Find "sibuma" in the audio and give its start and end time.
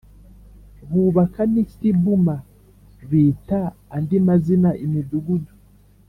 1.73-2.35